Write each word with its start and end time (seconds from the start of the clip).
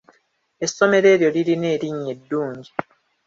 Essomero 0.65 1.07
eryo 1.13 1.29
lirina 1.35 1.67
erinnya 1.75 2.09
eddungi. 2.15 2.71